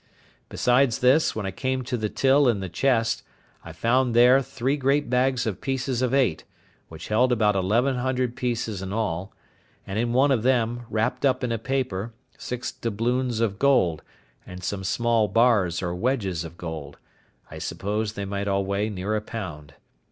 Besides 0.49 0.97
this, 0.97 1.35
when 1.35 1.45
I 1.45 1.51
came 1.51 1.83
to 1.83 1.95
the 1.95 2.09
till 2.09 2.47
in 2.47 2.59
the 2.59 2.69
chest, 2.69 3.21
I 3.63 3.71
found 3.71 4.15
there 4.15 4.41
three 4.41 4.75
great 4.75 5.11
bags 5.11 5.45
of 5.45 5.61
pieces 5.61 6.01
of 6.01 6.11
eight, 6.11 6.43
which 6.87 7.09
held 7.09 7.31
about 7.31 7.55
eleven 7.55 7.97
hundred 7.97 8.35
pieces 8.35 8.81
in 8.81 8.91
all; 8.93 9.31
and 9.85 9.99
in 9.99 10.11
one 10.11 10.31
of 10.31 10.41
them, 10.41 10.87
wrapped 10.89 11.23
up 11.23 11.43
in 11.43 11.51
a 11.51 11.59
paper, 11.59 12.13
six 12.35 12.71
doubloons 12.71 13.41
of 13.41 13.59
gold, 13.59 14.01
and 14.43 14.63
some 14.63 14.83
small 14.83 15.27
bars 15.27 15.83
or 15.83 15.93
wedges 15.93 16.43
of 16.43 16.57
gold; 16.57 16.97
I 17.51 17.59
suppose 17.59 18.13
they 18.13 18.25
might 18.25 18.47
all 18.47 18.65
weigh 18.65 18.89
near 18.89 19.15
a 19.15 19.21
pound. 19.21 19.75